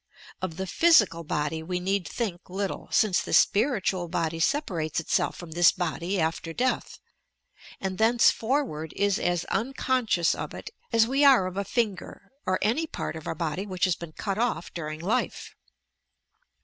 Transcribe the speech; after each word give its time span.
Of 0.41 0.57
the 0.57 0.65
physical 0.65 1.23
body 1.23 1.61
we 1.61 1.79
need 1.79 2.07
think 2.07 2.49
little, 2.49 2.87
since 2.91 3.21
the 3.21 3.33
spiritual 3.33 4.07
body 4.07 4.39
separates 4.39 4.99
itself 4.99 5.35
from 5.37 5.51
this 5.51 5.71
body 5.71 6.19
after 6.19 6.53
death, 6.53 6.97
and 7.79 7.99
thenceforward 7.99 8.93
is 8.95 9.19
as 9.19 9.45
unconscious 9.45 10.33
of 10.33 10.55
it 10.55 10.71
as 10.91 11.05
we 11.05 11.23
are 11.23 11.45
of 11.45 11.55
a 11.55 11.63
finger 11.63 12.31
or 12.47 12.57
any 12.63 12.87
part 12.87 13.15
of 13.15 13.27
our 13.27 13.35
body 13.35 13.67
which 13.67 13.85
has 13.85 13.95
been 13.95 14.13
cut 14.13 14.39
off 14.39 14.73
during 14.73 15.01
life. 15.01 15.53